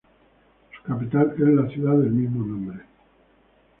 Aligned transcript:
Su 0.75 0.81
capital 0.83 1.35
es 1.37 1.47
la 1.53 1.69
ciudad 1.69 1.91
del 1.95 2.09
mismo 2.09 2.43
nombre. 2.43 2.83